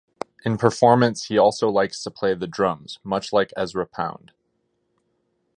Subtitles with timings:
[0.43, 4.31] In performance he also likes to play the drums, much like Ezra Pound.